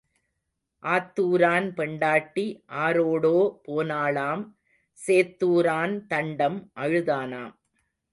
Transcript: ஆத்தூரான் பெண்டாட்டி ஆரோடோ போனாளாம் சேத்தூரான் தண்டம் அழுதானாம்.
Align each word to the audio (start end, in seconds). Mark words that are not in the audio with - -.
ஆத்தூரான் 0.83 1.67
பெண்டாட்டி 1.73 2.45
ஆரோடோ 2.83 3.33
போனாளாம் 3.67 4.43
சேத்தூரான் 4.99 5.93
தண்டம் 6.07 6.57
அழுதானாம். 6.75 7.53